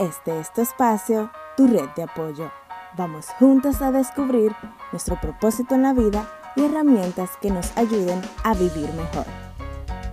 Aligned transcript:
Este 0.00 0.40
es 0.40 0.52
tu 0.52 0.60
espacio, 0.60 1.30
tu 1.56 1.68
red 1.68 1.88
de 1.94 2.02
apoyo. 2.02 2.50
Vamos 2.96 3.26
juntas 3.38 3.80
a 3.80 3.92
descubrir 3.92 4.50
nuestro 4.90 5.20
propósito 5.20 5.76
en 5.76 5.82
la 5.82 5.92
vida 5.92 6.28
y 6.56 6.64
herramientas 6.64 7.30
que 7.40 7.48
nos 7.48 7.76
ayuden 7.76 8.20
a 8.42 8.54
vivir 8.54 8.92
mejor. 8.94 9.24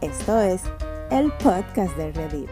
Esto 0.02 0.39
es 0.39 0.62
el 1.09 1.31
podcast 1.38 1.97
de 1.97 2.12
Reddit. 2.12 2.49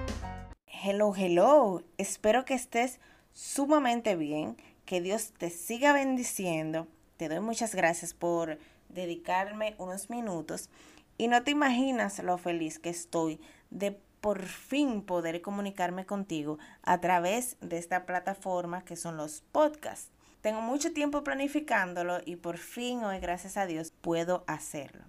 Hello, 0.66 1.14
hello. 1.16 1.84
Espero 2.00 2.46
que 2.46 2.56
estés 2.56 3.00
sumamente 3.32 4.16
bien, 4.16 4.58
que 4.86 5.00
Dios 5.00 5.32
te 5.38 5.52
siga 5.52 5.94
bendiciendo. 5.94 6.88
Te 7.18 7.30
doy 7.30 7.42
muchas 7.42 7.76
gracias 7.76 8.16
por 8.16 8.58
dedicarme 8.88 9.76
unos 9.78 10.10
minutos 10.10 10.72
y 11.20 11.28
no 11.28 11.44
te 11.44 11.52
imaginas 11.52 12.18
lo 12.24 12.40
feliz 12.40 12.80
que 12.80 12.90
estoy 12.90 13.40
de 13.70 14.00
por 14.22 14.44
fin 14.46 15.02
poder 15.02 15.42
comunicarme 15.42 16.06
contigo 16.06 16.58
a 16.84 17.00
través 17.00 17.58
de 17.62 17.78
esta 17.78 18.06
plataforma 18.06 18.84
que 18.84 18.96
son 18.96 19.18
los 19.18 19.42
podcasts. 19.52 20.12
Tengo 20.42 20.62
mucho 20.62 20.94
tiempo 20.94 21.24
planificándolo 21.24 22.20
y 22.26 22.38
por 22.38 22.58
fin 22.58 23.04
hoy, 23.04 23.20
gracias 23.20 23.58
a 23.58 23.66
Dios, 23.66 23.92
puedo 24.02 24.44
hacerlo. 24.48 25.04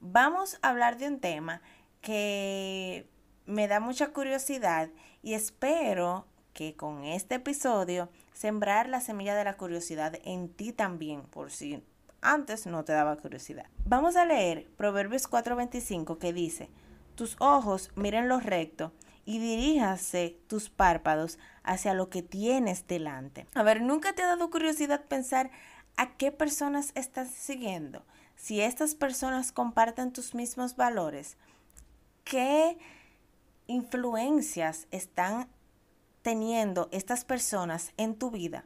Vamos 0.00 0.58
a 0.62 0.68
hablar 0.68 0.98
de 0.98 1.08
un 1.08 1.20
tema 1.20 1.62
que 2.00 3.08
me 3.46 3.66
da 3.66 3.80
mucha 3.80 4.08
curiosidad 4.12 4.90
y 5.22 5.34
espero 5.34 6.26
que 6.52 6.76
con 6.76 7.04
este 7.04 7.36
episodio 7.36 8.10
sembrar 8.32 8.88
la 8.88 9.00
semilla 9.00 9.34
de 9.34 9.44
la 9.44 9.56
curiosidad 9.56 10.18
en 10.24 10.48
ti 10.48 10.72
también, 10.72 11.22
por 11.22 11.50
si 11.50 11.82
antes 12.20 12.66
no 12.66 12.84
te 12.84 12.92
daba 12.92 13.16
curiosidad. 13.16 13.66
Vamos 13.84 14.16
a 14.16 14.24
leer 14.24 14.66
Proverbios 14.76 15.28
4:25 15.30 16.18
que 16.18 16.32
dice, 16.32 16.68
tus 17.18 17.36
ojos 17.40 17.90
miren 17.96 18.28
lo 18.28 18.38
recto 18.38 18.92
y 19.24 19.40
diríjase 19.40 20.38
tus 20.46 20.70
párpados 20.70 21.36
hacia 21.64 21.92
lo 21.92 22.08
que 22.10 22.22
tienes 22.22 22.86
delante. 22.86 23.44
A 23.54 23.64
ver, 23.64 23.82
¿nunca 23.82 24.12
te 24.12 24.22
ha 24.22 24.28
dado 24.28 24.50
curiosidad 24.50 25.04
pensar 25.04 25.50
a 25.96 26.16
qué 26.16 26.30
personas 26.30 26.92
estás 26.94 27.28
siguiendo? 27.28 28.04
Si 28.36 28.60
estas 28.60 28.94
personas 28.94 29.50
comparten 29.50 30.12
tus 30.12 30.32
mismos 30.32 30.76
valores, 30.76 31.36
¿qué 32.22 32.78
influencias 33.66 34.86
están 34.92 35.48
teniendo 36.22 36.88
estas 36.92 37.24
personas 37.24 37.92
en 37.96 38.14
tu 38.14 38.30
vida? 38.30 38.64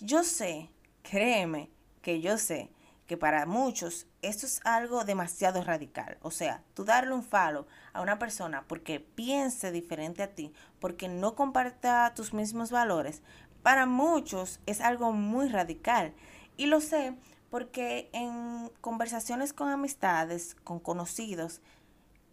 Yo 0.00 0.24
sé, 0.24 0.70
créeme 1.04 1.70
que 2.02 2.20
yo 2.20 2.36
sé 2.36 2.68
que 3.06 3.16
para 3.16 3.46
muchos 3.46 4.06
esto 4.22 4.46
es 4.46 4.60
algo 4.64 5.04
demasiado 5.04 5.62
radical. 5.62 6.18
O 6.22 6.30
sea, 6.30 6.62
tú 6.74 6.84
darle 6.84 7.14
un 7.14 7.22
falo 7.22 7.66
a 7.92 8.00
una 8.00 8.18
persona 8.18 8.64
porque 8.66 9.00
piense 9.00 9.70
diferente 9.70 10.22
a 10.22 10.34
ti, 10.34 10.52
porque 10.80 11.08
no 11.08 11.34
comparta 11.34 12.12
tus 12.14 12.34
mismos 12.34 12.70
valores, 12.70 13.22
para 13.62 13.86
muchos 13.86 14.60
es 14.66 14.80
algo 14.80 15.12
muy 15.12 15.48
radical. 15.48 16.14
Y 16.56 16.66
lo 16.66 16.80
sé 16.80 17.16
porque 17.50 18.10
en 18.12 18.70
conversaciones 18.80 19.52
con 19.52 19.68
amistades, 19.68 20.56
con 20.64 20.80
conocidos, 20.80 21.60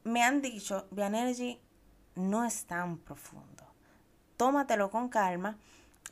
me 0.03 0.23
han 0.23 0.41
dicho, 0.41 0.87
Energy 0.95 1.59
no 2.15 2.45
es 2.45 2.65
tan 2.65 2.97
profundo. 2.97 3.63
Tómatelo 4.37 4.89
con 4.89 5.09
calma 5.09 5.58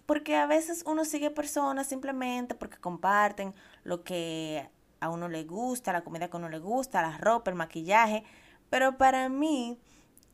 porque 0.05 0.35
a 0.35 0.45
veces 0.45 0.83
uno 0.85 1.05
sigue 1.05 1.31
personas 1.31 1.87
simplemente 1.87 2.55
porque 2.55 2.77
comparten 2.77 3.53
lo 3.83 4.03
que 4.03 4.69
a 4.99 5.09
uno 5.09 5.29
le 5.29 5.43
gusta, 5.43 5.93
la 5.93 6.03
comida 6.03 6.29
que 6.29 6.37
a 6.37 6.39
uno 6.39 6.49
le 6.49 6.59
gusta, 6.59 7.01
la 7.01 7.17
ropa, 7.17 7.49
el 7.49 7.57
maquillaje. 7.57 8.23
Pero 8.69 8.97
para 8.97 9.29
mí 9.29 9.79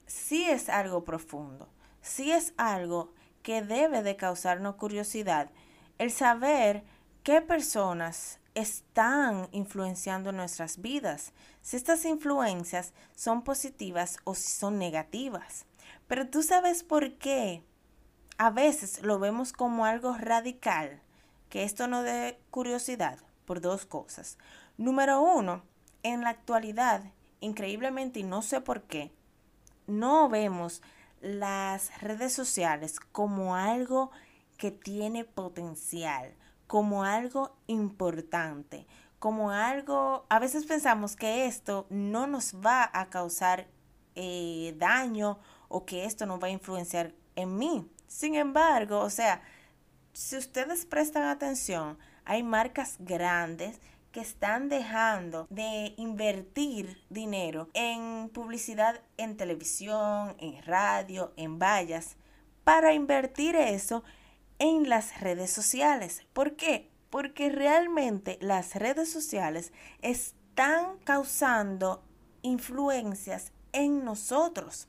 sí 0.05 0.45
es 0.45 0.69
algo 0.69 1.03
profundo. 1.03 1.69
Sí 2.01 2.31
es 2.31 2.53
algo 2.57 3.13
que 3.43 3.61
debe 3.61 4.03
de 4.03 4.15
causarnos 4.15 4.75
curiosidad. 4.75 5.49
El 5.97 6.11
saber 6.11 6.83
qué 7.23 7.41
personas 7.41 8.39
están 8.55 9.47
influenciando 9.51 10.31
nuestras 10.31 10.81
vidas. 10.81 11.33
Si 11.61 11.77
estas 11.77 12.05
influencias 12.05 12.93
son 13.15 13.43
positivas 13.43 14.17
o 14.23 14.33
si 14.33 14.47
son 14.47 14.79
negativas. 14.79 15.65
Pero 16.07 16.27
tú 16.27 16.41
sabes 16.41 16.83
por 16.83 17.13
qué 17.17 17.63
a 18.37 18.49
veces 18.49 19.01
lo 19.03 19.19
vemos 19.19 19.51
como 19.53 19.85
algo 19.85 20.15
radical, 20.17 21.01
que 21.49 21.63
esto 21.63 21.87
no 21.87 22.03
dé 22.03 22.39
curiosidad 22.51 23.19
por 23.45 23.61
dos 23.61 23.85
cosas. 23.85 24.37
Número 24.77 25.21
uno, 25.21 25.63
en 26.03 26.21
la 26.21 26.29
actualidad, 26.29 27.03
increíblemente, 27.39 28.19
y 28.19 28.23
no 28.23 28.41
sé 28.41 28.61
por 28.61 28.83
qué, 28.83 29.11
no 29.87 30.29
vemos 30.29 30.81
las 31.21 31.99
redes 32.01 32.33
sociales 32.33 32.99
como 32.99 33.55
algo 33.55 34.11
que 34.57 34.71
tiene 34.71 35.23
potencial, 35.23 36.35
como 36.67 37.03
algo 37.03 37.55
importante, 37.67 38.85
como 39.19 39.51
algo, 39.51 40.25
a 40.29 40.37
veces 40.39 40.65
pensamos 40.65 41.15
que 41.15 41.47
esto 41.47 41.87
no 41.89 42.27
nos 42.27 42.53
va 42.55 42.89
a 42.93 43.09
causar 43.09 43.67
eh, 44.15 44.75
daño 44.77 45.39
o 45.69 45.85
que 45.85 46.05
esto 46.05 46.25
no 46.25 46.39
va 46.39 46.47
a 46.47 46.51
influenciar 46.51 47.13
en 47.35 47.57
mí. 47.57 47.89
Sin 48.07 48.35
embargo, 48.35 48.99
o 48.99 49.09
sea, 49.09 49.41
si 50.13 50.37
ustedes 50.37 50.85
prestan 50.85 51.23
atención, 51.23 51.97
hay 52.25 52.41
marcas 52.41 52.95
grandes 52.99 53.79
que 54.11 54.21
están 54.21 54.69
dejando 54.69 55.45
de 55.49 55.93
invertir 55.97 57.03
dinero 57.09 57.69
en 57.73 58.29
publicidad 58.33 58.99
en 59.17 59.37
televisión, 59.37 60.35
en 60.39 60.63
radio, 60.63 61.33
en 61.35 61.59
vallas, 61.59 62.15
para 62.63 62.93
invertir 62.93 63.55
eso 63.55 64.03
en 64.59 64.89
las 64.89 65.21
redes 65.21 65.51
sociales. 65.51 66.25
¿Por 66.33 66.55
qué? 66.55 66.89
Porque 67.09 67.49
realmente 67.49 68.37
las 68.41 68.75
redes 68.75 69.11
sociales 69.11 69.71
están 70.01 70.97
causando 71.03 72.03
influencias 72.41 73.51
en 73.71 74.03
nosotros. 74.03 74.87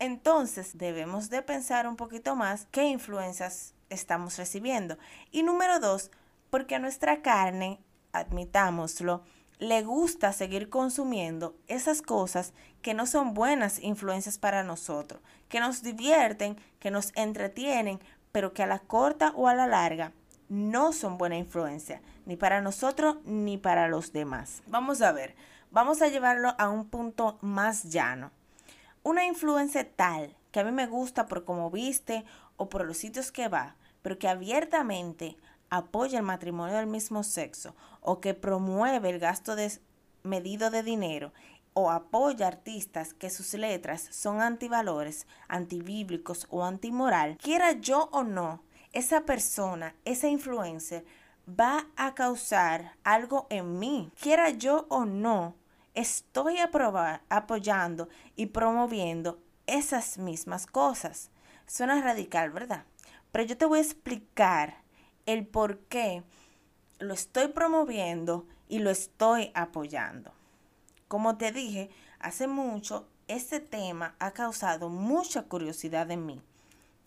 Entonces 0.00 0.78
debemos 0.78 1.28
de 1.28 1.42
pensar 1.42 1.86
un 1.86 1.94
poquito 1.94 2.34
más 2.34 2.66
qué 2.70 2.84
influencias 2.84 3.74
estamos 3.90 4.38
recibiendo. 4.38 4.96
Y 5.30 5.42
número 5.42 5.78
dos, 5.78 6.10
porque 6.48 6.78
nuestra 6.78 7.20
carne, 7.20 7.78
admitámoslo, 8.12 9.22
le 9.58 9.82
gusta 9.82 10.32
seguir 10.32 10.70
consumiendo 10.70 11.54
esas 11.66 12.00
cosas 12.00 12.54
que 12.80 12.94
no 12.94 13.04
son 13.04 13.34
buenas 13.34 13.78
influencias 13.78 14.38
para 14.38 14.64
nosotros, 14.64 15.20
que 15.50 15.60
nos 15.60 15.82
divierten, 15.82 16.56
que 16.78 16.90
nos 16.90 17.12
entretienen, 17.14 18.00
pero 18.32 18.54
que 18.54 18.62
a 18.62 18.66
la 18.66 18.78
corta 18.78 19.34
o 19.36 19.48
a 19.48 19.54
la 19.54 19.66
larga 19.66 20.14
no 20.48 20.94
son 20.94 21.18
buena 21.18 21.36
influencia, 21.36 22.00
ni 22.24 22.36
para 22.36 22.62
nosotros 22.62 23.18
ni 23.26 23.58
para 23.58 23.86
los 23.86 24.14
demás. 24.14 24.62
Vamos 24.66 25.02
a 25.02 25.12
ver, 25.12 25.36
vamos 25.70 26.00
a 26.00 26.08
llevarlo 26.08 26.54
a 26.56 26.70
un 26.70 26.88
punto 26.88 27.38
más 27.42 27.84
llano 27.84 28.30
una 29.02 29.24
influencia 29.24 29.88
tal 29.90 30.36
que 30.52 30.60
a 30.60 30.64
mí 30.64 30.72
me 30.72 30.86
gusta 30.86 31.26
por 31.26 31.44
cómo 31.44 31.70
viste 31.70 32.24
o 32.56 32.68
por 32.68 32.84
los 32.84 32.96
sitios 32.96 33.32
que 33.32 33.48
va, 33.48 33.76
pero 34.02 34.18
que 34.18 34.28
abiertamente 34.28 35.36
apoya 35.70 36.18
el 36.18 36.24
matrimonio 36.24 36.76
del 36.76 36.86
mismo 36.86 37.22
sexo 37.22 37.74
o 38.00 38.20
que 38.20 38.34
promueve 38.34 39.10
el 39.10 39.18
gasto 39.18 39.56
medido 40.22 40.70
de 40.70 40.82
dinero 40.82 41.32
o 41.72 41.90
apoya 41.90 42.48
artistas 42.48 43.14
que 43.14 43.30
sus 43.30 43.54
letras 43.54 44.08
son 44.10 44.40
antivalores, 44.40 45.26
antibíblicos 45.48 46.46
o 46.50 46.64
antimoral, 46.64 47.38
quiera 47.38 47.72
yo 47.72 48.08
o 48.12 48.24
no, 48.24 48.62
esa 48.92 49.24
persona, 49.24 49.94
esa 50.04 50.28
influencer 50.28 51.04
va 51.48 51.86
a 51.96 52.14
causar 52.14 52.96
algo 53.04 53.46
en 53.50 53.78
mí, 53.78 54.10
quiera 54.20 54.50
yo 54.50 54.86
o 54.88 55.04
no, 55.04 55.54
estoy 55.94 56.56
apoyando 56.58 58.08
y 58.36 58.46
promoviendo 58.46 59.40
esas 59.66 60.18
mismas 60.18 60.66
cosas. 60.66 61.30
Suena 61.66 62.00
radical, 62.00 62.50
¿verdad? 62.50 62.84
Pero 63.32 63.44
yo 63.44 63.56
te 63.56 63.64
voy 63.64 63.78
a 63.78 63.82
explicar 63.82 64.82
el 65.26 65.46
por 65.46 65.78
qué 65.80 66.24
lo 66.98 67.14
estoy 67.14 67.48
promoviendo 67.48 68.46
y 68.68 68.80
lo 68.80 68.90
estoy 68.90 69.50
apoyando. 69.54 70.32
Como 71.08 71.36
te 71.36 71.52
dije, 71.52 71.90
hace 72.18 72.46
mucho 72.46 73.08
este 73.28 73.60
tema 73.60 74.16
ha 74.18 74.32
causado 74.32 74.88
mucha 74.88 75.44
curiosidad 75.44 76.10
en 76.10 76.26
mí. 76.26 76.42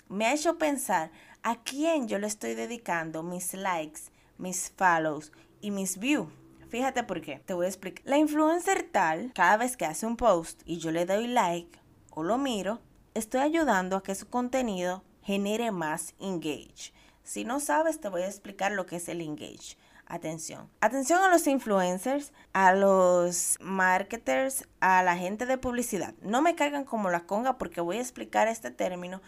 Me 0.07 0.25
ha 0.25 0.33
hecho 0.33 0.57
pensar 0.57 1.11
a 1.41 1.61
quién 1.63 2.07
yo 2.07 2.17
le 2.19 2.27
estoy 2.27 2.55
dedicando 2.55 3.23
mis 3.23 3.53
likes, 3.53 4.01
mis 4.37 4.71
follows 4.77 5.31
y 5.59 5.71
mis 5.71 5.97
views. 5.97 6.27
Fíjate 6.73 7.03
por 7.03 7.21
qué. 7.21 7.37
Te 7.37 7.53
voy 7.53 7.67
a 7.67 7.69
explicar. 7.69 8.03
La 8.03 8.17
influencer 8.17 8.89
tal, 8.91 9.31
cada 9.35 9.57
vez 9.57 9.77
que 9.77 9.85
hace 9.85 10.07
un 10.07 10.17
post 10.17 10.63
y 10.65 10.79
yo 10.79 10.89
le 10.89 11.05
doy 11.05 11.27
like 11.27 11.79
o 12.09 12.23
lo 12.23 12.39
miro, 12.39 12.81
estoy 13.13 13.41
ayudando 13.41 13.95
a 13.95 14.01
que 14.01 14.15
su 14.15 14.27
contenido 14.27 15.03
genere 15.21 15.69
más 15.69 16.15
engage. 16.17 16.91
Si 17.21 17.45
no 17.45 17.59
sabes, 17.59 18.01
te 18.01 18.09
voy 18.09 18.23
a 18.23 18.27
explicar 18.27 18.71
lo 18.71 18.87
que 18.87 18.95
es 18.95 19.07
el 19.07 19.21
engage. 19.21 19.77
Atención. 20.07 20.67
Atención 20.81 21.21
a 21.21 21.29
los 21.29 21.45
influencers, 21.45 22.33
a 22.53 22.73
los 22.73 23.59
marketers, 23.61 24.67
a 24.79 25.03
la 25.03 25.15
gente 25.15 25.45
de 25.45 25.59
publicidad. 25.59 26.15
No 26.23 26.41
me 26.41 26.55
caigan 26.55 26.85
como 26.85 27.11
la 27.11 27.27
conga 27.27 27.59
porque 27.59 27.81
voy 27.81 27.97
a 27.97 28.01
explicar 28.01 28.47
este 28.47 28.71
término 28.71 29.21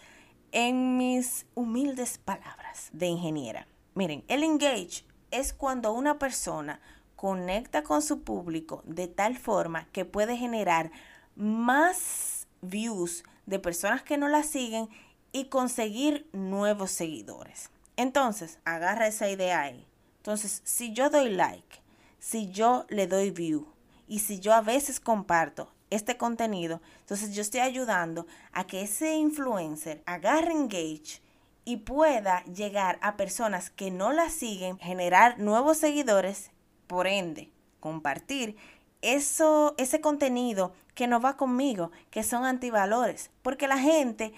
En 0.52 0.98
mis 0.98 1.46
humildes 1.54 2.18
palabras 2.18 2.90
de 2.92 3.06
ingeniera. 3.06 3.68
Miren, 3.94 4.24
el 4.30 4.42
engage 4.42 5.06
es 5.30 5.54
cuando 5.54 5.92
una 5.94 6.18
persona 6.18 6.80
conecta 7.16 7.84
con 7.84 8.02
su 8.02 8.22
público 8.22 8.82
de 8.86 9.08
tal 9.08 9.38
forma 9.38 9.88
que 9.92 10.06
puede 10.06 10.38
generar 10.38 10.92
más 11.36 12.48
views 12.62 13.24
de 13.46 13.60
personas 13.60 14.04
que 14.04 14.18
no 14.18 14.28
la 14.28 14.44
siguen 14.44 14.90
y 15.32 15.46
conseguir 15.46 16.30
nuevos 16.34 16.92
seguidores. 16.92 17.70
Entonces, 17.98 18.60
agarra 18.66 19.08
esa 19.08 19.30
idea 19.30 19.62
ahí. 19.62 19.86
Entonces, 20.18 20.62
si 20.64 20.94
yo 20.94 21.10
doy 21.10 21.30
like, 21.30 21.82
si 22.20 22.50
yo 22.50 22.86
le 22.90 23.08
doy 23.08 23.32
view 23.32 23.68
y 24.08 24.20
si 24.20 24.40
yo 24.40 24.54
a 24.54 24.62
veces 24.62 25.00
comparto 25.00 25.72
este 25.90 26.18
contenido, 26.18 26.82
entonces 27.02 27.36
yo 27.36 27.42
estoy 27.42 27.62
ayudando 27.62 28.26
a 28.52 28.66
que 28.66 28.82
ese 28.82 29.16
influencer 29.16 30.02
agarre 30.06 30.52
engage 30.52 31.22
y 31.64 31.78
pueda 31.78 32.44
llegar 32.46 32.98
a 33.02 33.18
personas 33.18 33.70
que 33.70 33.92
no 33.92 34.12
la 34.14 34.30
siguen, 34.30 34.80
generar 34.80 35.40
nuevos 35.40 35.78
seguidores, 35.78 36.52
por 36.88 37.08
ende, 37.08 37.52
compartir 37.80 38.56
eso, 39.02 39.76
ese 39.78 40.02
contenido 40.02 40.74
que 40.94 41.08
no 41.08 41.20
va 41.20 41.38
conmigo, 41.38 41.92
que 42.10 42.24
son 42.24 42.46
antivalores, 42.46 43.32
porque 43.42 43.68
la 43.68 43.78
gente 43.78 44.34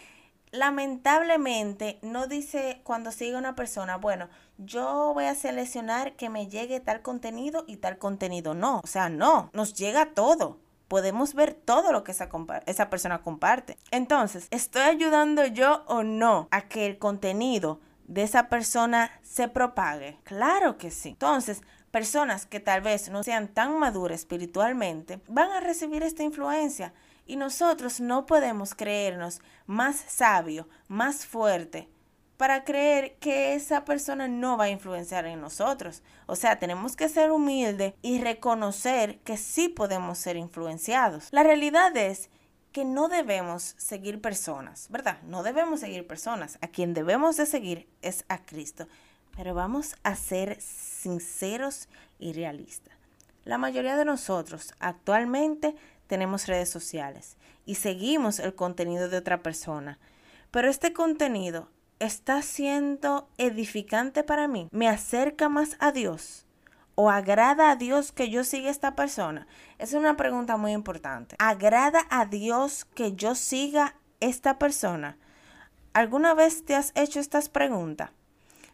lamentablemente 0.52 2.00
no 2.02 2.28
dice 2.28 2.82
cuando 2.84 3.12
sigue 3.12 3.38
una 3.38 3.56
persona, 3.56 3.98
bueno, 3.98 4.30
yo 4.58 5.12
voy 5.14 5.26
a 5.26 5.36
seleccionar 5.36 6.16
que 6.16 6.30
me 6.30 6.48
llegue 6.48 6.80
tal 6.80 7.02
contenido 7.02 7.64
y 7.68 7.78
tal 7.78 7.98
contenido 7.98 8.54
no, 8.54 8.82
o 8.84 8.88
sea, 8.88 9.10
no, 9.10 9.50
nos 9.54 9.74
llega 9.74 10.14
todo 10.14 10.60
podemos 10.88 11.34
ver 11.34 11.54
todo 11.54 11.92
lo 11.92 12.04
que 12.04 12.12
esa, 12.12 12.30
esa 12.66 12.90
persona 12.90 13.22
comparte. 13.22 13.78
Entonces, 13.92 14.48
¿estoy 14.52 14.84
ayudando 14.84 15.46
yo 15.46 15.84
o 15.88 16.04
no 16.04 16.48
a 16.52 16.62
que 16.68 16.86
el 16.86 16.98
contenido 16.98 17.80
de 18.08 18.24
esa 18.24 18.50
persona 18.50 19.12
se 19.22 19.48
propague? 19.48 20.18
Claro 20.24 20.78
que 20.78 20.92
sí. 20.92 21.10
Entonces, 21.10 21.62
personas 21.92 22.46
que 22.46 22.60
tal 22.60 22.82
vez 22.82 23.10
no 23.10 23.24
sean 23.24 23.48
tan 23.48 23.80
maduras 23.80 24.20
espiritualmente 24.20 25.22
van 25.28 25.52
a 25.52 25.60
recibir 25.60 26.04
esta 26.04 26.24
influencia 26.24 26.94
y 27.26 27.36
nosotros 27.36 28.00
no 28.00 28.26
podemos 28.26 28.74
creernos 28.74 29.42
más 29.66 29.98
sabio, 30.08 30.68
más 30.88 31.26
fuerte 31.26 31.90
para 32.38 32.64
creer 32.64 33.18
que 33.18 33.56
esa 33.56 33.84
persona 33.84 34.28
no 34.28 34.58
va 34.58 34.66
a 34.66 34.70
influenciar 34.70 35.26
en 35.26 35.42
nosotros. 35.42 36.04
O 36.28 36.36
sea, 36.36 36.60
tenemos 36.60 36.96
que 36.96 37.10
ser 37.10 37.32
humildes 37.32 37.96
y 38.02 38.22
reconocer 38.22 39.20
que 39.20 39.38
sí 39.38 39.70
podemos 39.70 40.20
ser 40.20 40.38
influenciados. 40.38 41.30
La 41.32 41.44
realidad 41.44 41.98
es 41.98 42.30
que 42.72 42.86
no 42.86 43.08
debemos 43.08 43.74
seguir 43.78 44.22
personas, 44.22 44.88
¿verdad? 44.92 45.20
No 45.24 45.42
debemos 45.42 45.80
seguir 45.80 46.06
personas. 46.06 46.60
A 46.62 46.68
quien 46.68 46.94
debemos 46.94 47.38
de 47.38 47.48
seguir 47.48 47.90
es 48.04 48.24
a 48.30 48.46
Cristo. 48.46 48.88
Pero 49.38 49.54
vamos 49.54 49.96
a 50.04 50.16
ser 50.16 50.60
sinceros 50.60 51.88
y 52.18 52.34
realistas. 52.34 52.96
La 53.46 53.60
mayoría 53.60 53.96
de 53.96 54.04
nosotros 54.04 54.74
actualmente 54.80 55.76
tenemos 56.08 56.48
redes 56.48 56.70
sociales 56.70 57.38
y 57.64 57.76
seguimos 57.76 58.40
el 58.40 58.56
contenido 58.56 59.08
de 59.08 59.18
otra 59.18 59.44
persona. 59.44 60.00
Pero 60.50 60.70
este 60.70 60.92
contenido 60.92 61.70
está 62.00 62.42
siendo 62.42 63.30
edificante 63.38 64.24
para 64.24 64.48
mí? 64.48 64.70
¿Me 64.72 64.90
acerca 64.90 65.50
más 65.50 65.78
a 65.80 65.92
Dios? 65.92 66.46
¿O 66.96 67.12
agrada 67.12 67.70
a 67.70 67.76
Dios 67.76 68.12
que 68.12 68.30
yo 68.30 68.44
siga 68.44 68.72
esta 68.72 68.96
persona? 68.96 69.48
Es 69.78 69.94
una 69.94 70.18
pregunta 70.18 70.58
muy 70.58 70.72
importante. 70.72 71.36
¿Agrada 71.38 72.02
a 72.10 72.26
Dios 72.26 72.86
que 72.86 73.14
yo 73.14 73.36
siga 73.36 73.96
esta 74.20 74.58
persona? 74.58 75.18
¿Alguna 75.94 76.34
vez 76.34 76.66
te 76.66 76.76
has 76.76 76.92
hecho 76.96 77.20
estas 77.20 77.50
preguntas? 77.50 78.10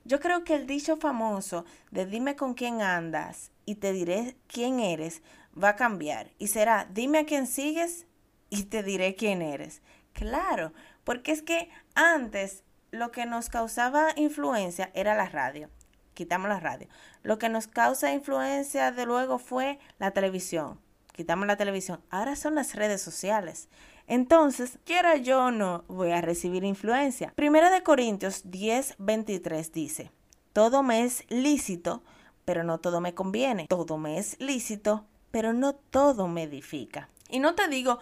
Yo 0.05 0.19
creo 0.19 0.43
que 0.43 0.55
el 0.55 0.67
dicho 0.67 0.97
famoso 0.97 1.65
de 1.91 2.05
dime 2.05 2.35
con 2.35 2.53
quién 2.53 2.81
andas 2.81 3.51
y 3.65 3.75
te 3.75 3.93
diré 3.93 4.35
quién 4.47 4.79
eres 4.79 5.21
va 5.61 5.69
a 5.69 5.75
cambiar 5.75 6.31
y 6.39 6.47
será 6.47 6.87
dime 6.91 7.19
a 7.19 7.25
quién 7.25 7.47
sigues 7.47 8.05
y 8.49 8.63
te 8.63 8.83
diré 8.83 9.15
quién 9.15 9.41
eres. 9.41 9.81
Claro, 10.11 10.73
porque 11.03 11.31
es 11.31 11.41
que 11.41 11.69
antes 11.95 12.63
lo 12.91 13.11
que 13.11 13.25
nos 13.25 13.49
causaba 13.49 14.09
influencia 14.15 14.91
era 14.93 15.15
la 15.15 15.27
radio. 15.27 15.69
Quitamos 16.13 16.49
la 16.49 16.59
radio. 16.59 16.87
Lo 17.23 17.39
que 17.39 17.49
nos 17.49 17.67
causa 17.67 18.13
influencia 18.13 18.91
de 18.91 19.05
luego 19.05 19.39
fue 19.39 19.79
la 19.97 20.11
televisión. 20.11 20.79
Quitamos 21.13 21.47
la 21.47 21.57
televisión. 21.57 22.03
Ahora 22.09 22.35
son 22.35 22.55
las 22.55 22.75
redes 22.75 23.01
sociales. 23.01 23.69
Entonces, 24.07 24.79
quiera 24.85 25.15
yo 25.15 25.45
o 25.45 25.51
no, 25.51 25.85
voy 25.87 26.11
a 26.11 26.21
recibir 26.21 26.63
influencia. 26.63 27.31
Primera 27.35 27.69
de 27.69 27.83
Corintios 27.83 28.41
10, 28.45 28.95
23 28.97 29.71
dice, 29.71 30.11
todo 30.51 30.83
me 30.83 31.03
es 31.03 31.25
lícito, 31.29 32.03
pero 32.45 32.63
no 32.63 32.79
todo 32.79 33.01
me 33.01 33.13
conviene. 33.13 33.67
Todo 33.67 33.97
me 33.97 34.17
es 34.17 34.39
lícito, 34.39 35.05
pero 35.31 35.53
no 35.53 35.73
todo 35.73 36.27
me 36.27 36.43
edifica. 36.43 37.09
Y 37.29 37.39
no 37.39 37.55
te 37.55 37.67
digo 37.67 37.99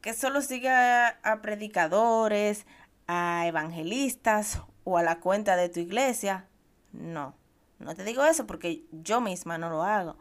que 0.00 0.14
solo 0.14 0.42
siga 0.42 1.08
a 1.22 1.40
predicadores, 1.42 2.66
a 3.06 3.46
evangelistas 3.46 4.60
o 4.84 4.98
a 4.98 5.02
la 5.02 5.20
cuenta 5.20 5.56
de 5.56 5.68
tu 5.68 5.80
iglesia. 5.80 6.48
No, 6.92 7.34
no 7.78 7.94
te 7.94 8.04
digo 8.04 8.24
eso 8.24 8.46
porque 8.46 8.84
yo 8.90 9.20
misma 9.20 9.58
no 9.58 9.70
lo 9.70 9.82
hago, 9.82 10.16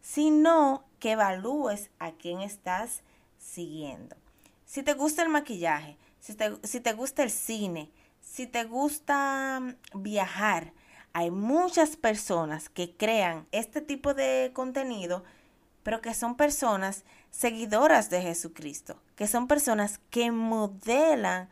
sino 0.00 0.84
que 0.98 1.12
evalúes 1.12 1.90
a 1.98 2.12
quién 2.12 2.40
estás 2.40 3.02
siguiendo. 3.38 4.16
Si 4.66 4.82
te 4.82 4.94
gusta 4.94 5.22
el 5.22 5.28
maquillaje, 5.28 5.96
si 6.20 6.34
te, 6.34 6.56
si 6.64 6.80
te 6.80 6.92
gusta 6.92 7.22
el 7.22 7.30
cine, 7.30 7.90
si 8.20 8.46
te 8.46 8.64
gusta 8.64 9.60
mm, 9.60 10.02
viajar, 10.02 10.72
hay 11.12 11.30
muchas 11.30 11.96
personas 11.96 12.68
que 12.68 12.94
crean 12.94 13.46
este 13.52 13.80
tipo 13.80 14.12
de 14.12 14.50
contenido, 14.52 15.24
pero 15.82 16.02
que 16.02 16.12
son 16.12 16.36
personas 16.36 17.04
seguidoras 17.30 18.10
de 18.10 18.20
Jesucristo, 18.20 19.00
que 19.14 19.28
son 19.28 19.46
personas 19.46 20.00
que 20.10 20.30
modelan 20.32 21.48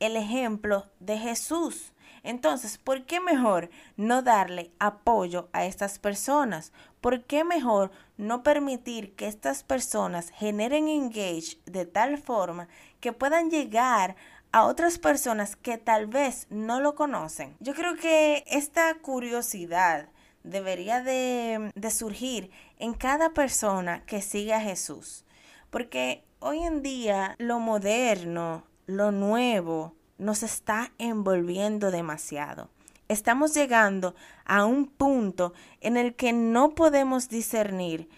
el 0.00 0.16
ejemplo 0.16 0.90
de 1.00 1.18
Jesús. 1.18 1.92
Entonces, 2.24 2.78
¿por 2.78 3.04
qué 3.04 3.20
mejor 3.20 3.70
no 3.96 4.22
darle 4.22 4.72
apoyo 4.78 5.50
a 5.52 5.66
estas 5.66 5.98
personas? 5.98 6.72
¿Por 7.02 7.24
qué 7.24 7.44
mejor 7.44 7.92
no 8.16 8.42
permitir 8.42 9.14
que 9.14 9.28
estas 9.28 9.62
personas 9.62 10.30
generen 10.30 10.88
engage 10.88 11.58
de 11.66 11.84
tal 11.84 12.16
forma 12.16 12.66
que 13.00 13.12
puedan 13.12 13.50
llegar 13.50 14.16
a 14.52 14.64
otras 14.64 14.98
personas 14.98 15.54
que 15.54 15.76
tal 15.76 16.06
vez 16.06 16.46
no 16.48 16.80
lo 16.80 16.94
conocen? 16.94 17.56
Yo 17.60 17.74
creo 17.74 17.94
que 17.94 18.42
esta 18.46 18.94
curiosidad 19.02 20.08
debería 20.44 21.02
de, 21.02 21.72
surgir 21.90 22.50
en 22.78 22.94
cada 22.94 23.34
persona 23.34 24.02
que 24.06 24.22
siga 24.22 24.56
a 24.56 24.62
Jesús. 24.62 25.26
Porque 25.68 26.24
hoy 26.38 26.62
en 26.62 26.82
día 26.82 27.34
lo 27.38 27.58
moderno, 27.58 28.64
lo 28.86 29.12
nuevo 29.12 29.94
nos 30.18 30.42
está 30.42 30.92
envolviendo 30.98 31.90
demasiado. 31.90 32.70
Estamos 33.08 33.54
llegando 33.54 34.14
a 34.44 34.64
un 34.64 34.86
punto 34.86 35.52
en 35.80 35.96
el 35.96 36.14
que 36.14 36.32
no 36.32 36.74
podemos 36.74 37.28
discernir 37.28 38.08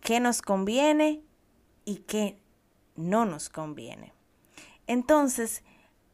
qué 0.00 0.18
nos 0.18 0.42
conviene 0.42 1.22
y 1.84 1.96
qué 1.96 2.38
no 2.96 3.24
nos 3.24 3.48
conviene. 3.48 4.12
Entonces, 4.86 5.62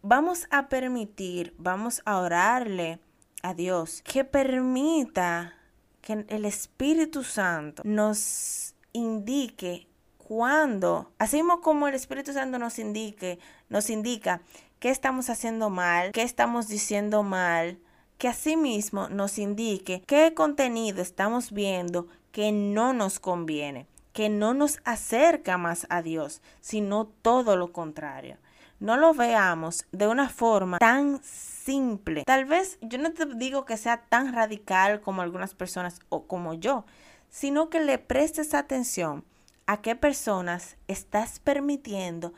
vamos 0.03 0.47
a 0.51 0.69
permitir, 0.69 1.55
vamos 1.59 2.03
a 2.05 2.19
orarle 2.19 3.01
a 3.43 3.55
Dios 3.55 4.03
que 4.03 4.25
permita 4.25 5.55
que 6.01 6.25
el 6.29 6.45
Espíritu 6.45 7.25
Santo 7.25 7.83
nos 7.85 8.75
indique 8.93 9.89
cuando, 10.17 11.13
así 11.19 11.43
como 11.63 11.89
el 11.89 11.95
Espíritu 11.95 12.33
Santo 12.33 12.59
nos 12.59 12.79
indique, 12.79 13.39
nos 13.71 13.89
indica 13.89 14.43
qué 14.79 14.91
estamos 14.91 15.31
haciendo 15.31 15.71
mal, 15.71 16.13
qué 16.13 16.23
estamos 16.23 16.69
diciendo 16.69 17.23
mal, 17.23 17.79
que 18.19 18.29
asimismo 18.29 19.09
nos 19.09 19.39
indique 19.39 20.03
qué 20.07 20.35
contenido 20.35 21.03
estamos 21.03 21.53
viendo 21.53 22.09
que 22.33 22.53
no 22.53 22.93
nos 22.93 23.21
conviene, 23.21 23.87
que 24.13 24.29
no 24.29 24.55
nos 24.55 24.81
acerca 24.85 25.57
más 25.59 25.87
a 25.91 26.03
Dios, 26.03 26.43
sino 26.61 27.07
todo 27.07 27.57
lo 27.57 27.73
contrario. 27.73 28.37
No 28.81 28.97
lo 28.97 29.13
veamos 29.13 29.87
de 29.91 30.07
una 30.07 30.29
forma 30.29 30.79
tan 30.79 31.21
simple. 31.25 32.23
Tal 32.25 32.45
vez 32.45 32.79
yo 32.81 32.99
no 32.99 33.13
te 33.13 33.27
digo 33.35 33.65
que 33.65 33.77
sea 33.77 34.03
tan 34.09 34.33
radical 34.33 35.01
como 35.01 35.23
algunas 35.23 35.55
personas 35.55 36.01
o 36.11 36.27
como 36.27 36.55
yo, 36.55 36.85
sino 37.29 37.71
que 37.71 37.81
le 37.81 37.99
prestes 37.99 38.55
atención 38.55 39.25
a 39.67 39.83
qué 39.83 39.97
personas 39.97 40.77
estás 40.87 41.41
permitiendo 41.41 42.33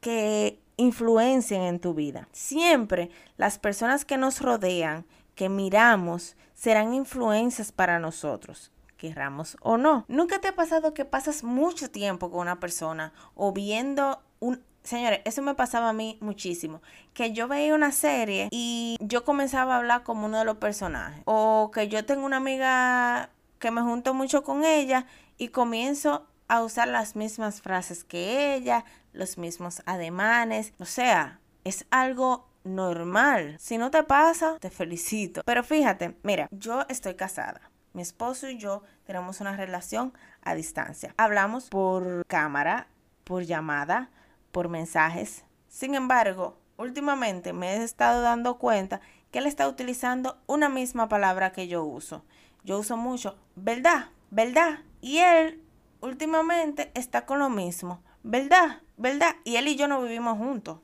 que 0.00 0.60
influencien 0.76 1.62
en 1.62 1.80
tu 1.80 1.94
vida. 1.94 2.28
Siempre 2.32 3.10
las 3.36 3.58
personas 3.58 4.04
que 4.04 4.16
nos 4.16 4.40
rodean, 4.40 5.06
que 5.34 5.48
miramos, 5.48 6.36
serán 6.54 6.94
influencias 6.94 7.72
para 7.72 7.98
nosotros 7.98 8.72
querramos 8.96 9.58
o 9.60 9.76
no. 9.76 10.06
¿Nunca 10.08 10.40
te 10.40 10.48
ha 10.48 10.56
pasado 10.56 10.94
que 10.94 11.04
pasas 11.04 11.44
mucho 11.44 11.90
tiempo 11.90 12.30
con 12.30 12.40
una 12.40 12.60
persona 12.60 13.12
o 13.34 13.52
viendo 13.52 14.22
un 14.40 14.62
Señores, 14.86 15.20
eso 15.24 15.42
me 15.42 15.56
pasaba 15.56 15.88
a 15.88 15.92
mí 15.92 16.16
muchísimo. 16.20 16.80
Que 17.12 17.32
yo 17.32 17.48
veía 17.48 17.74
una 17.74 17.90
serie 17.90 18.48
y 18.52 18.96
yo 19.00 19.24
comenzaba 19.24 19.74
a 19.74 19.78
hablar 19.78 20.04
como 20.04 20.26
uno 20.26 20.38
de 20.38 20.44
los 20.44 20.58
personajes. 20.58 21.22
O 21.24 21.72
que 21.74 21.88
yo 21.88 22.06
tengo 22.06 22.24
una 22.24 22.36
amiga 22.36 23.30
que 23.58 23.72
me 23.72 23.82
junto 23.82 24.14
mucho 24.14 24.44
con 24.44 24.64
ella 24.64 25.06
y 25.38 25.48
comienzo 25.48 26.24
a 26.46 26.62
usar 26.62 26.86
las 26.86 27.16
mismas 27.16 27.60
frases 27.60 28.04
que 28.04 28.54
ella, 28.54 28.84
los 29.16 29.38
mismos 29.38 29.82
ademanes. 29.86 30.72
O 30.78 30.84
sea, 30.84 31.40
es 31.64 31.86
algo 31.90 32.48
normal. 32.64 33.56
Si 33.58 33.78
no 33.78 33.90
te 33.90 34.02
pasa, 34.02 34.58
te 34.60 34.70
felicito. 34.70 35.42
Pero 35.44 35.62
fíjate, 35.64 36.16
mira, 36.22 36.48
yo 36.50 36.84
estoy 36.88 37.14
casada. 37.14 37.60
Mi 37.92 38.02
esposo 38.02 38.48
y 38.48 38.58
yo 38.58 38.82
tenemos 39.04 39.40
una 39.40 39.56
relación 39.56 40.12
a 40.42 40.54
distancia. 40.54 41.14
Hablamos 41.16 41.70
por 41.70 42.26
cámara, 42.26 42.88
por 43.24 43.44
llamada, 43.44 44.10
por 44.52 44.68
mensajes. 44.68 45.44
Sin 45.68 45.94
embargo, 45.94 46.58
últimamente 46.76 47.52
me 47.52 47.74
he 47.74 47.82
estado 47.82 48.20
dando 48.22 48.58
cuenta 48.58 49.00
que 49.30 49.38
él 49.38 49.46
está 49.46 49.66
utilizando 49.68 50.38
una 50.46 50.68
misma 50.68 51.08
palabra 51.08 51.52
que 51.52 51.68
yo 51.68 51.84
uso. 51.84 52.24
Yo 52.64 52.78
uso 52.78 52.96
mucho, 52.96 53.36
¿verdad? 53.54 54.10
¿Verdad? 54.30 54.80
Y 55.00 55.18
él 55.18 55.62
últimamente 56.00 56.90
está 56.94 57.26
con 57.26 57.38
lo 57.38 57.48
mismo, 57.48 58.02
¿verdad? 58.30 58.82
¿Verdad? 58.96 59.36
Y 59.44 59.56
él 59.56 59.68
y 59.68 59.76
yo 59.76 59.88
no 59.88 60.02
vivimos 60.02 60.38
juntos 60.38 60.78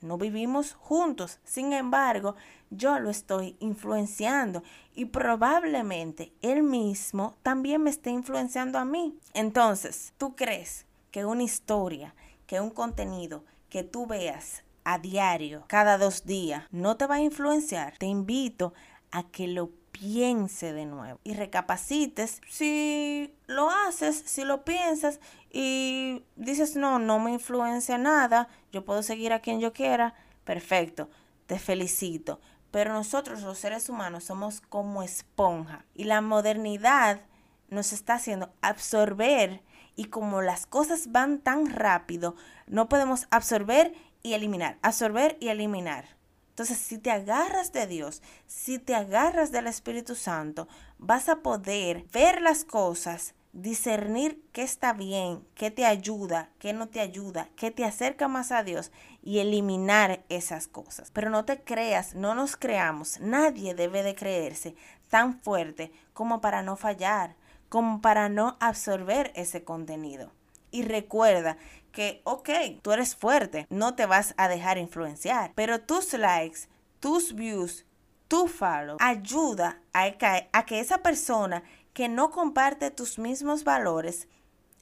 no 0.00 0.18
vivimos 0.18 0.74
juntos. 0.74 1.38
Sin 1.44 1.72
embargo, 1.72 2.36
yo 2.70 2.98
lo 2.98 3.10
estoy 3.10 3.56
influenciando 3.60 4.62
y 4.94 5.06
probablemente 5.06 6.32
él 6.42 6.62
mismo 6.62 7.36
también 7.42 7.82
me 7.82 7.90
esté 7.90 8.10
influenciando 8.10 8.78
a 8.78 8.84
mí. 8.84 9.18
Entonces, 9.34 10.12
¿tú 10.16 10.34
crees 10.34 10.86
que 11.10 11.24
una 11.24 11.42
historia, 11.42 12.14
que 12.46 12.60
un 12.60 12.70
contenido 12.70 13.44
que 13.68 13.82
tú 13.82 14.06
veas 14.06 14.62
a 14.84 14.98
diario, 14.98 15.64
cada 15.66 15.98
dos 15.98 16.24
días, 16.24 16.64
no 16.70 16.96
te 16.96 17.06
va 17.06 17.16
a 17.16 17.20
influenciar? 17.20 17.96
Te 17.98 18.06
invito 18.06 18.72
a 19.10 19.24
que 19.24 19.48
lo 19.48 19.70
piense 19.92 20.72
de 20.72 20.84
nuevo 20.84 21.18
y 21.24 21.32
recapacites 21.32 22.42
si 22.48 23.34
lo 23.46 23.70
haces, 23.70 24.22
si 24.26 24.44
lo 24.44 24.64
piensas 24.64 25.20
y 25.58 26.22
dices, 26.36 26.76
no, 26.76 26.98
no 26.98 27.18
me 27.18 27.32
influencia 27.32 27.96
nada, 27.96 28.46
yo 28.72 28.84
puedo 28.84 29.02
seguir 29.02 29.32
a 29.32 29.40
quien 29.40 29.58
yo 29.58 29.72
quiera, 29.72 30.12
perfecto, 30.44 31.08
te 31.46 31.58
felicito. 31.58 32.40
Pero 32.70 32.92
nosotros 32.92 33.40
los 33.40 33.56
seres 33.56 33.88
humanos 33.88 34.24
somos 34.24 34.60
como 34.60 35.02
esponja 35.02 35.86
y 35.94 36.04
la 36.04 36.20
modernidad 36.20 37.22
nos 37.70 37.94
está 37.94 38.16
haciendo 38.16 38.52
absorber 38.60 39.62
y 39.94 40.08
como 40.08 40.42
las 40.42 40.66
cosas 40.66 41.10
van 41.10 41.38
tan 41.38 41.70
rápido, 41.70 42.36
no 42.66 42.90
podemos 42.90 43.26
absorber 43.30 43.94
y 44.22 44.34
eliminar, 44.34 44.76
absorber 44.82 45.38
y 45.40 45.48
eliminar. 45.48 46.04
Entonces, 46.50 46.76
si 46.76 46.98
te 46.98 47.10
agarras 47.10 47.72
de 47.72 47.86
Dios, 47.86 48.20
si 48.46 48.78
te 48.78 48.94
agarras 48.94 49.52
del 49.52 49.68
Espíritu 49.68 50.16
Santo, 50.16 50.68
vas 50.98 51.30
a 51.30 51.36
poder 51.36 52.04
ver 52.12 52.42
las 52.42 52.64
cosas, 52.64 53.34
discernir 53.56 54.42
qué 54.52 54.62
está 54.62 54.92
bien, 54.92 55.42
qué 55.54 55.70
te 55.70 55.86
ayuda, 55.86 56.50
qué 56.58 56.74
no 56.74 56.88
te 56.88 57.00
ayuda, 57.00 57.48
qué 57.56 57.70
te 57.70 57.84
acerca 57.84 58.28
más 58.28 58.52
a 58.52 58.62
Dios 58.62 58.92
y 59.22 59.38
eliminar 59.38 60.22
esas 60.28 60.68
cosas. 60.68 61.10
Pero 61.10 61.30
no 61.30 61.44
te 61.46 61.62
creas, 61.62 62.14
no 62.14 62.34
nos 62.34 62.56
creamos, 62.56 63.18
nadie 63.20 63.74
debe 63.74 64.02
de 64.02 64.14
creerse 64.14 64.74
tan 65.08 65.40
fuerte 65.40 65.90
como 66.12 66.40
para 66.42 66.62
no 66.62 66.76
fallar, 66.76 67.34
como 67.70 68.02
para 68.02 68.28
no 68.28 68.58
absorber 68.60 69.32
ese 69.34 69.64
contenido. 69.64 70.32
Y 70.70 70.82
recuerda 70.82 71.56
que, 71.92 72.20
ok, 72.24 72.50
tú 72.82 72.92
eres 72.92 73.16
fuerte, 73.16 73.66
no 73.70 73.94
te 73.94 74.04
vas 74.04 74.34
a 74.36 74.48
dejar 74.48 74.76
influenciar, 74.76 75.52
pero 75.54 75.80
tus 75.80 76.12
likes, 76.12 76.68
tus 77.00 77.34
views, 77.34 77.86
tu 78.28 78.48
follow 78.48 78.96
ayuda 79.00 79.80
a 79.94 80.10
que, 80.10 80.48
a 80.52 80.66
que 80.66 80.80
esa 80.80 80.98
persona 80.98 81.62
que 81.96 82.10
no 82.10 82.30
comparte 82.30 82.90
tus 82.90 83.18
mismos 83.18 83.64
valores 83.64 84.28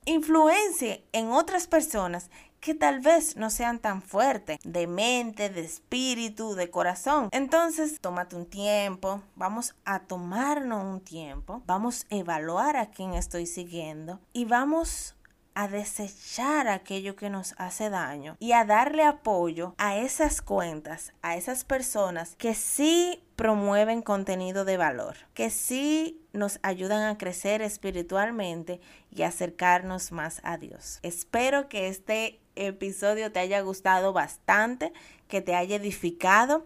influencie 0.05 1.07
en 1.13 1.31
otras 1.31 1.69
personas 1.69 2.29
que 2.59 2.75
tal 2.75 2.99
vez 2.99 3.37
no 3.37 3.51
sean 3.51 3.79
tan 3.79 4.03
fuertes 4.03 4.59
de 4.65 4.89
mente, 4.89 5.49
de 5.49 5.61
espíritu, 5.61 6.57
de 6.57 6.71
corazón. 6.71 7.29
Entonces, 7.31 8.01
tómate 8.01 8.35
un 8.35 8.47
tiempo, 8.47 9.23
vamos 9.37 9.77
a 9.85 10.01
tomarnos 10.01 10.83
un 10.83 11.01
tiempo, 11.01 11.63
vamos 11.67 12.05
a 12.11 12.17
evaluar 12.17 12.77
a 12.77 12.91
quién 12.91 13.15
estoy 13.15 13.47
siguiendo 13.47 14.19
y 14.33 14.45
vamos 14.45 15.15
a 15.55 15.69
desechar 15.69 16.69
aquello 16.69 17.17
que 17.17 17.31
nos 17.31 17.55
hace 17.59 17.89
daño 17.91 18.37
y 18.41 18.53
a 18.53 18.65
darle 18.65 19.05
apoyo 19.05 19.75
a 19.79 19.97
esas 19.97 20.43
cuentas, 20.43 21.13
a 21.23 21.37
esas 21.37 21.65
personas 21.65 22.35
que 22.37 22.55
sí 22.55 23.23
promueven 23.37 24.03
contenido 24.03 24.65
de 24.65 24.77
valor, 24.77 25.17
que 25.33 25.51
sí 25.51 26.21
nos 26.33 26.59
ayudan 26.63 27.09
a 27.09 27.19
crecer 27.19 27.63
espiritualmente 27.63 28.81
y 29.11 29.23
acercarnos 29.23 30.13
más 30.13 30.41
a 30.45 30.57
Dios. 30.57 30.99
Espero 31.03 31.69
que 31.69 31.89
este 31.89 32.41
episodio 32.57 33.33
te 33.33 33.41
haya 33.41 33.61
gustado 33.61 34.13
bastante, 34.13 34.93
que 35.29 35.41
te 35.41 35.55
haya 35.55 35.77
edificado 35.77 36.65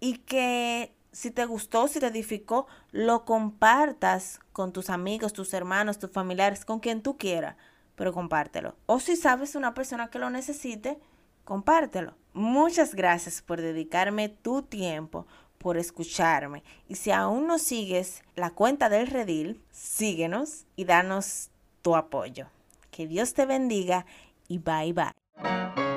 y 0.00 0.18
que 0.18 0.92
si 1.12 1.30
te 1.32 1.44
gustó, 1.44 1.88
si 1.88 1.98
te 1.98 2.06
edificó, 2.06 2.68
lo 2.92 3.24
compartas 3.24 4.40
con 4.52 4.72
tus 4.72 4.90
amigos, 4.90 5.32
tus 5.32 5.52
hermanos, 5.54 5.98
tus 5.98 6.12
familiares, 6.12 6.64
con 6.64 6.78
quien 6.78 7.02
tú 7.02 7.16
quieras 7.16 7.56
pero 7.98 8.12
compártelo. 8.12 8.76
O 8.86 9.00
si 9.00 9.16
sabes 9.16 9.56
una 9.56 9.74
persona 9.74 10.08
que 10.08 10.20
lo 10.20 10.30
necesite, 10.30 10.98
compártelo. 11.44 12.14
Muchas 12.32 12.94
gracias 12.94 13.42
por 13.42 13.60
dedicarme 13.60 14.28
tu 14.28 14.62
tiempo, 14.62 15.26
por 15.58 15.76
escucharme. 15.76 16.62
Y 16.86 16.94
si 16.94 17.10
aún 17.10 17.48
no 17.48 17.58
sigues 17.58 18.22
la 18.36 18.50
cuenta 18.50 18.88
del 18.88 19.08
Redil, 19.08 19.60
síguenos 19.72 20.64
y 20.76 20.84
danos 20.84 21.50
tu 21.82 21.96
apoyo. 21.96 22.46
Que 22.92 23.08
Dios 23.08 23.34
te 23.34 23.44
bendiga 23.46 24.06
y 24.46 24.58
bye 24.58 24.92
bye. 24.92 25.87